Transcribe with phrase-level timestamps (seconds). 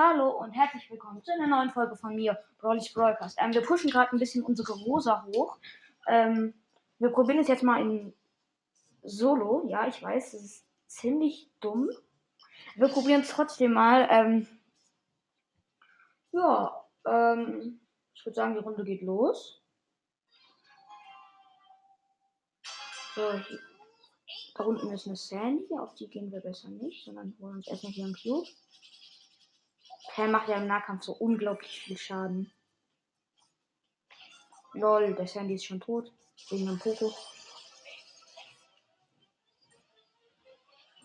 [0.00, 3.36] Hallo und herzlich willkommen zu einer neuen Folge von mir, Brawlys Broadcast.
[3.40, 5.58] Ähm, wir pushen gerade ein bisschen unsere Rosa hoch.
[6.06, 6.54] Ähm,
[7.00, 8.14] wir probieren es jetzt mal in
[9.02, 9.66] Solo.
[9.66, 11.90] Ja, ich weiß, das ist ziemlich dumm.
[12.76, 14.06] Wir probieren es trotzdem mal.
[14.08, 14.46] Ähm,
[16.30, 17.80] ja, ähm,
[18.14, 19.60] ich würde sagen, die Runde geht los.
[23.16, 23.32] So,
[24.54, 27.90] da unten ist eine Sandy, auf die gehen wir besser nicht, sondern holen uns erstmal
[27.90, 28.46] hier einen Cube.
[30.18, 32.50] Pam macht ja im Nahkampf so unglaublich viel Schaden.
[34.72, 36.12] Lol, der Sandy ist schon tot.
[36.50, 37.14] Wegen dem Poco.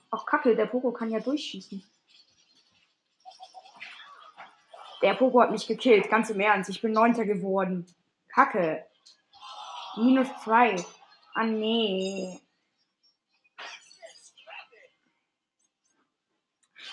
[0.10, 1.84] Ach Kacke, der Poco kann ja durchschießen.
[5.04, 6.72] Der Poco hat mich gekillt, ganz im Ernst.
[6.72, 7.86] Ich bin Neunter geworden.
[8.30, 8.84] Kacke.
[9.96, 10.76] Minus zwei.
[11.36, 12.42] Ah, nee.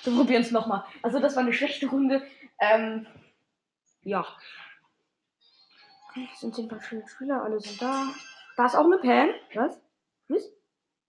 [0.04, 0.84] Wir probieren es nochmal.
[1.02, 2.22] Also, das war eine schlechte Runde.
[2.58, 3.06] Ähm,
[4.02, 4.26] ja.
[6.38, 8.12] Sind ein paar schöne Spieler, alle sind da.
[8.56, 9.30] Da ist auch eine Pam.
[9.54, 9.80] Was?
[10.28, 10.50] Was?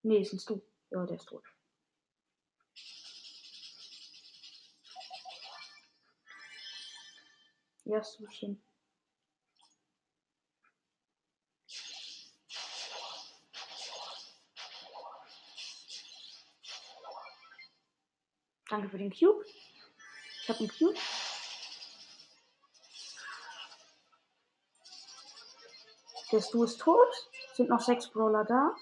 [0.04, 0.62] Nee, sind du.
[0.92, 1.44] Ja, der ist tot.
[7.86, 8.62] Ja, Suchen.
[18.72, 19.44] Danke für den Cube.
[20.44, 20.96] Ich habe einen Cube.
[26.32, 27.30] Der Stu ist tot.
[27.54, 28.74] Sind noch sechs Brawler da.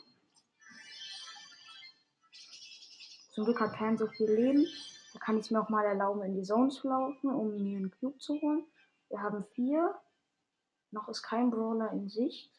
[3.33, 4.67] Zum Glück hat Pan so viel Leben.
[5.13, 7.77] Da kann ich es mir auch mal erlauben, in die Zones zu laufen, um mir
[7.77, 8.67] einen Cube zu holen.
[9.09, 9.99] Wir haben vier.
[10.91, 12.51] Noch ist kein Brawler in Sicht.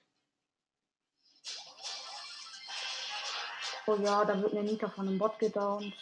[3.87, 5.95] Oh ja, da wird eine Nita von einem Bot gedownt.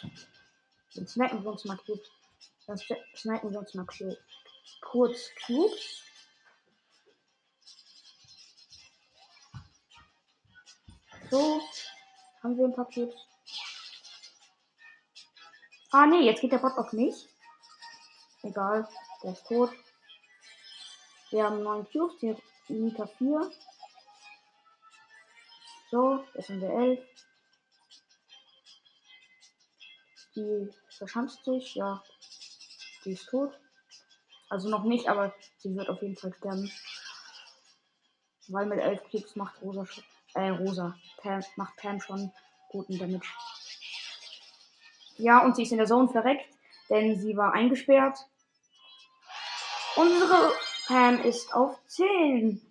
[0.95, 2.07] Dann snacken wir uns mal kurz.
[2.65, 3.85] Dann snacken wir uns mal
[4.81, 6.03] kurz Cubes.
[11.29, 11.61] So,
[12.41, 13.15] haben wir ein paar Cubes.
[15.91, 17.27] Ah nee, jetzt geht der Bot auf mich.
[18.43, 18.87] Egal,
[19.23, 19.71] der ist tot.
[21.31, 23.51] Wir haben neun Cubes, die Mika 4.
[25.91, 26.99] So, jetzt sind wir 11.
[30.39, 32.01] Die verschanzt sich, ja.
[33.03, 33.59] Die ist tot.
[34.49, 36.71] Also noch nicht, aber sie wird auf jeden Fall sterben.
[38.47, 40.03] Weil mit 11 Cubes macht Rosa schon,
[40.35, 42.31] äh, Rosa, Pam, macht Pam schon
[42.69, 43.27] guten Damage.
[45.17, 46.47] Ja, und sie ist in der Zone verreckt,
[46.89, 48.17] denn sie war eingesperrt.
[49.97, 50.53] Unsere
[50.87, 52.61] Pam ist auf 10.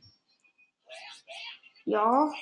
[1.84, 2.32] Ja.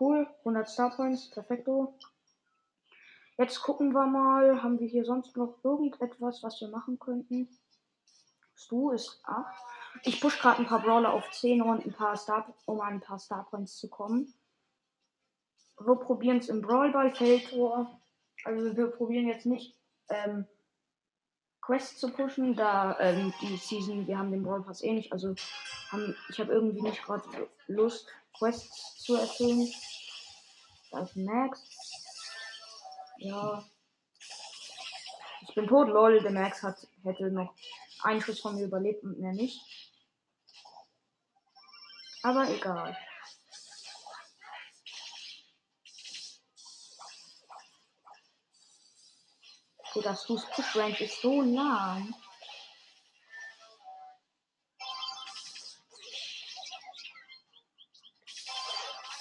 [0.00, 1.94] Cool, 100 Star Points, perfekto.
[3.38, 7.48] Jetzt gucken wir mal, haben wir hier sonst noch irgendetwas, was wir machen könnten?
[8.56, 9.46] Stu ist 8.
[10.02, 13.00] Ich push gerade ein paar Brawler auf 10 und ein paar Star, um an ein
[13.00, 14.34] paar Star Points zu kommen.
[15.78, 18.00] Wir probieren es im Brawlball Feldtor.
[18.44, 19.78] Also wir probieren jetzt nicht
[20.08, 20.44] ähm,
[21.60, 25.34] Quests zu pushen, da ähm, die Season, wir haben den Brawl Pass eh nicht, also
[25.90, 27.22] haben, ich habe irgendwie nicht gerade
[27.68, 29.68] Lust, Quests zu erfüllen.
[30.90, 31.77] Da ist Max.
[33.18, 33.64] Ja.
[35.48, 36.22] Ich bin tot, lol.
[36.22, 37.54] Der Max hat, hätte noch
[38.02, 39.60] einen Schuss von mir überlebt und mehr nicht.
[42.22, 42.96] Aber egal.
[49.94, 52.14] Digga, Stu's Push Range ist so lang.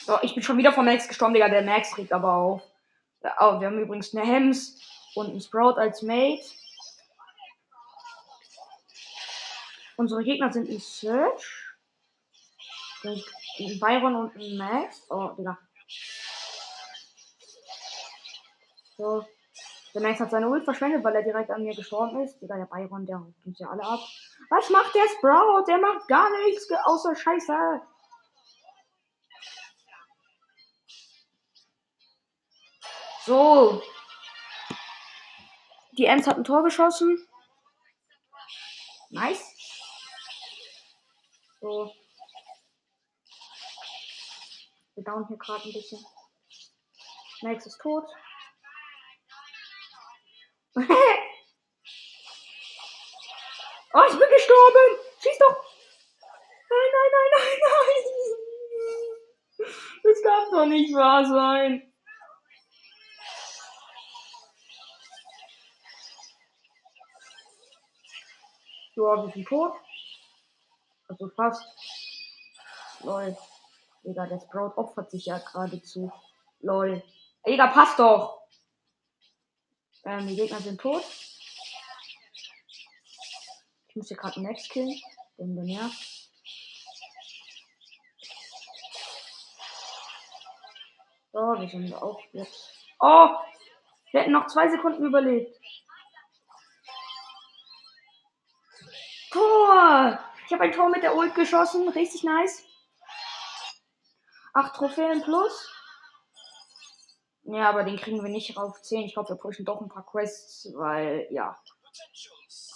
[0.06, 1.50] So, ich bin schon wieder vom Max gestorben, Digga.
[1.50, 2.76] Der Max kriegt aber auf.
[3.23, 4.81] Oh, wir haben übrigens eine Hems
[5.16, 6.44] und einen Sprout als Mate.
[9.97, 11.66] Unsere Gegner sind ein Search.
[13.03, 15.03] Ein Byron und ein Max.
[15.09, 15.57] Oh, Digga.
[18.97, 19.25] So.
[19.93, 22.40] Der Max hat seine Ult verschwendet, weil er direkt an mir gestorben ist.
[22.40, 23.99] Digga, der Byron, der haut uns ja alle ab.
[24.49, 25.66] Was macht der Sprout?
[25.67, 27.81] Der macht gar nichts außer Scheiße.
[33.28, 33.84] So.
[35.97, 37.28] Die Ems hat ein Tor geschossen.
[39.09, 39.53] Nice.
[41.59, 41.94] So.
[44.96, 46.00] Wir down hier gerade ein bisschen.
[47.41, 48.06] Max ist tot.
[50.76, 50.85] oh, ich
[54.18, 55.00] bin gestorben.
[55.20, 55.66] Schieß doch.
[56.70, 58.03] Nein, nein, nein, nein, nein.
[60.03, 61.94] Das darf doch nicht wahr sein.
[68.97, 69.73] Ja, wir sind tot.
[71.08, 71.64] Also fast.
[73.03, 73.38] Lol.
[74.03, 76.11] Digga, der Sprout opfert sich ja geradezu.
[76.61, 77.03] Lol.
[77.46, 78.41] Digga, passt doch.
[80.03, 81.03] Ähm, die Gegner sind tot.
[83.90, 85.00] Ich muss hier gerade Max killen.
[85.38, 86.32] Den der nervt.
[91.34, 92.73] So, wir sind auch jetzt.
[93.00, 93.29] Oh!
[94.11, 95.55] Wir hätten noch zwei Sekunden überlebt.
[100.47, 101.90] Ich habe ein Tor mit der Ult geschossen.
[101.90, 102.64] Richtig nice.
[104.53, 105.70] Acht Trophäen plus.
[107.44, 109.03] Ja, aber den kriegen wir nicht auf 10.
[109.03, 111.58] Ich glaube, wir pushen doch ein paar Quests, weil, ja.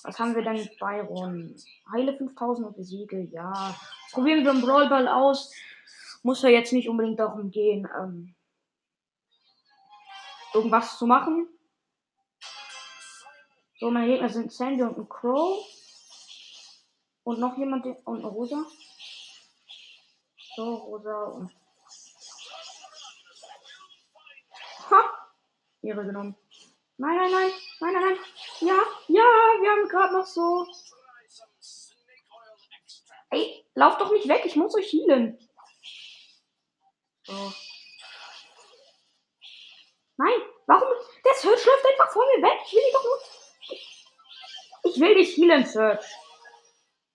[0.03, 1.55] Was haben wir denn mit Byron?
[1.93, 3.73] Heile 5000 und besiege, ja.
[4.11, 5.53] Probieren wir einen Brawlball aus.
[6.23, 8.35] Muss ja jetzt nicht unbedingt darum gehen, ähm,
[10.53, 11.47] irgendwas zu machen.
[13.79, 15.65] So, meine Gegner sind Sandy und ein Crow.
[17.23, 18.65] Und noch jemand und Rosa.
[20.55, 21.51] So, Rosa und.
[24.89, 25.29] Ha!
[25.83, 26.35] Ehre genommen.
[26.97, 28.19] Nein, nein, nein, nein, nein, nein.
[28.59, 29.23] Ja, ja,
[29.61, 30.67] wir haben gerade noch so.
[33.29, 35.39] Ey, lauf doch nicht weg, ich muss euch healen.
[37.23, 37.53] So.
[40.17, 40.89] Nein, warum?
[41.25, 42.59] Der Search läuft einfach vor mir weg.
[42.65, 43.19] Ich will ihn doch nur.
[44.83, 46.05] Ich will dich healen, Search.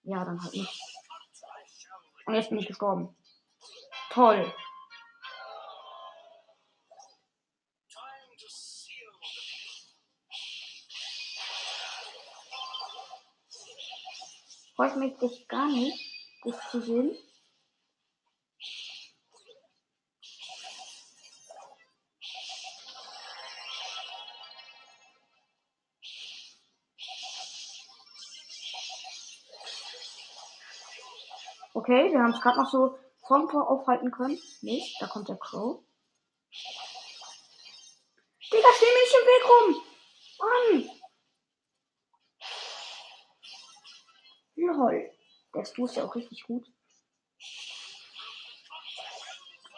[0.08, 0.80] Ja, dann halt nicht.
[2.26, 3.16] Und jetzt bin ich gestorben.
[4.10, 4.54] Toll.
[14.76, 15.98] Freut mich dich gar nicht,
[16.44, 17.16] dich zu sehen.
[31.86, 32.98] Okay, wir haben es gerade noch so
[33.28, 34.36] vom Tor aufhalten können.
[34.60, 35.84] Nicht, da kommt der Crow.
[38.52, 39.82] Digga, steh mir nicht im Weg rum!
[40.40, 40.90] Mann!
[44.56, 45.12] Lol.
[45.54, 46.66] Der Stu ist ja auch richtig gut.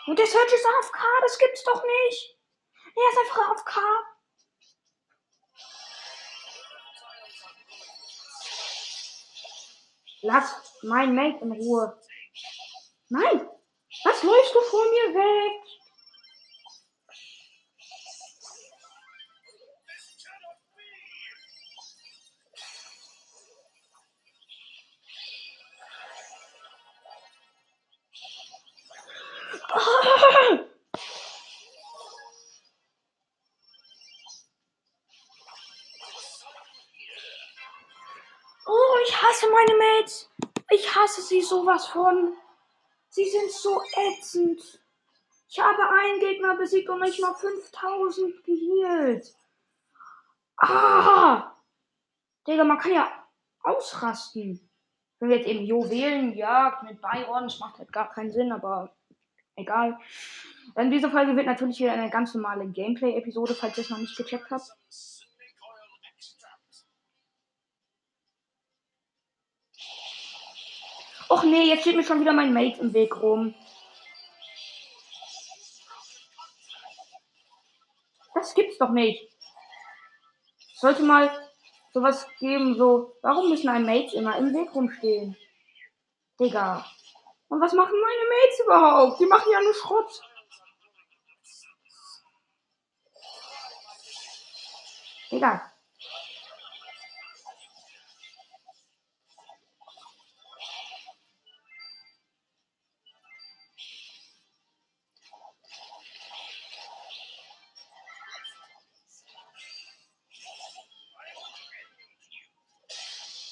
[0.06, 2.38] Und der Search ist AFK, das gibt's doch nicht.
[2.96, 3.80] Er ist einfach AFK.
[10.22, 11.96] Lass mein Mate in Ruhe.
[13.08, 13.48] Nein!
[14.04, 15.67] Was läufst du vor mir weg?
[41.48, 42.34] Sowas von.
[43.08, 44.60] Sie sind so ätzend.
[45.48, 49.34] Ich habe einen Gegner besiegt und nicht mal 5000 gehielt.
[50.58, 51.54] Ah!
[52.46, 53.10] Digga, man kann ja
[53.62, 54.68] ausrasten.
[55.18, 55.64] Wenn wir jetzt eben
[56.34, 58.94] ja, mit Byron, das macht halt gar keinen Sinn, aber
[59.56, 59.98] egal.
[60.76, 64.16] In dieser Folge wird natürlich wieder eine ganz normale Gameplay-Episode, falls ihr es noch nicht
[64.16, 64.70] gecheckt habt.
[71.28, 73.54] Och nee, jetzt steht mir schon wieder mein Mate im Weg rum.
[78.34, 79.30] Das gibt's doch nicht.
[80.76, 81.30] Sollte mal
[81.92, 85.36] sowas geben, so, warum müssen ein Mates immer im Weg rumstehen?
[86.38, 86.86] Digga.
[87.48, 89.20] Und was machen meine Mates überhaupt?
[89.20, 90.22] Die machen ja nur Schrott.
[95.30, 95.72] Digga.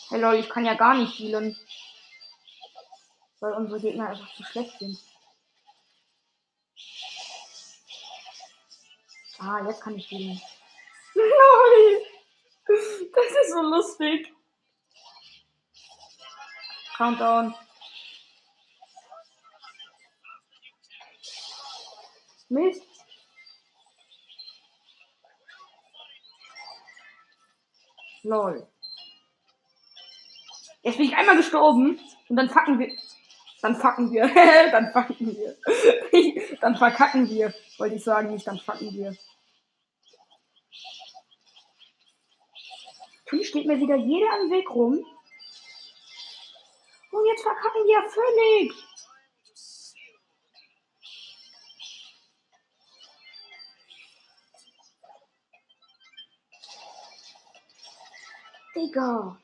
[0.08, 1.58] Hey lol, ich kann ja gar nicht healen.
[3.40, 4.98] Weil unsere Gegner einfach zu schlecht sind.
[9.38, 10.40] Ah, jetzt kann ich healen.
[11.14, 12.06] Lol!
[12.66, 14.32] Das ist so lustig.
[16.96, 17.54] Countdown.
[22.48, 22.82] Mist.
[28.22, 28.68] Lol.
[30.86, 32.96] Jetzt bin ich einmal gestorben und dann fucken wir.
[33.60, 34.28] Dann fucken wir.
[34.70, 35.56] dann fucken wir.
[36.60, 37.52] dann verkacken wir.
[37.78, 39.16] Wollte ich sagen, nicht dann fucken wir.
[43.24, 45.04] Natürlich steht mir wieder jeder am Weg rum.
[47.30, 48.72] jetzt verkacken ja völlig.
[58.76, 59.40] Digga.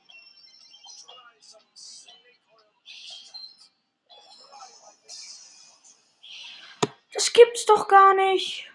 [7.63, 8.71] Gibt's doch gar nicht.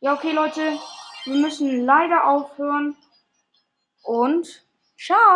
[0.00, 0.78] Ja, okay, Leute.
[1.24, 2.96] Wir müssen leider aufhören.
[4.02, 4.64] Und
[4.96, 5.18] ciao.